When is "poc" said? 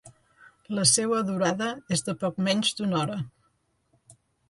2.25-2.43